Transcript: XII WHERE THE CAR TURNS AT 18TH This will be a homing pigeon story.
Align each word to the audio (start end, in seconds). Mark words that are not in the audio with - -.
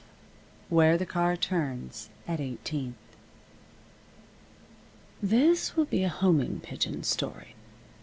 XII 0.01 0.65
WHERE 0.77 0.97
THE 0.97 1.05
CAR 1.05 1.37
TURNS 1.37 2.09
AT 2.27 2.39
18TH 2.39 2.93
This 5.21 5.75
will 5.75 5.85
be 5.85 6.01
a 6.03 6.09
homing 6.09 6.59
pigeon 6.59 7.03
story. 7.03 7.53